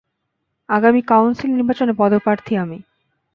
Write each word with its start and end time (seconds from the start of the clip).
আগামী 0.69 1.01
কাউন্সিল 1.01 1.49
নির্বাচনে 1.51 1.93
পদপ্রার্থী 1.93 2.53
আমি। 2.55 2.77